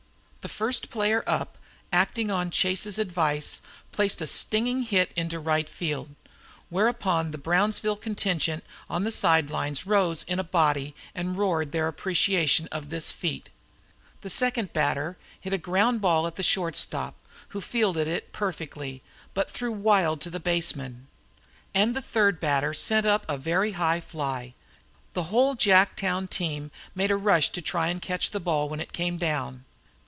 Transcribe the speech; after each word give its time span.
The 0.41 0.49
first 0.49 0.89
player 0.89 1.23
up, 1.27 1.59
acting 1.93 2.31
on 2.31 2.49
Chase's 2.49 2.97
advice, 2.97 3.61
placed 3.91 4.23
a 4.23 4.27
stinging 4.27 4.81
hit 4.81 5.11
into 5.15 5.39
right 5.39 5.69
field. 5.69 6.15
Whereupon 6.71 7.29
the 7.29 7.37
Brownsville 7.37 7.97
contingent 7.97 8.63
on 8.89 9.03
the 9.03 9.11
side 9.11 9.51
lines 9.51 9.85
rose 9.85 10.23
in 10.23 10.39
a 10.39 10.43
body 10.43 10.95
and 11.13 11.37
roared 11.37 11.71
their 11.73 11.87
appreciation 11.87 12.67
of 12.71 12.89
this 12.89 13.11
feat. 13.11 13.51
The 14.21 14.31
second 14.31 14.73
batter 14.73 15.15
hit 15.39 15.53
a 15.53 15.59
ground 15.59 16.01
ball 16.01 16.25
at 16.25 16.37
the 16.37 16.41
short 16.43 16.75
stop, 16.75 17.13
who 17.49 17.61
fielded 17.61 18.07
it 18.07 18.33
perfectly, 18.33 19.03
but 19.35 19.51
threw 19.51 19.71
wild 19.71 20.21
to 20.21 20.31
the 20.31 20.39
base 20.39 20.75
man. 20.75 21.05
And 21.75 21.95
the 21.95 22.01
third 22.01 22.39
hitter 22.41 22.73
sent 22.73 23.05
up 23.05 23.27
a 23.29 23.37
very 23.37 23.73
high 23.73 24.01
fly. 24.01 24.55
The 25.13 25.25
whole 25.25 25.55
Jacktown 25.55 26.27
team 26.27 26.71
made 26.95 27.11
a 27.11 27.15
rush 27.15 27.51
to 27.51 27.61
try 27.61 27.93
to 27.93 27.99
catch 27.99 28.31
the 28.31 28.39
ball 28.39 28.67
when 28.69 28.79
it 28.79 28.91
came 28.91 29.17
down. 29.17 29.65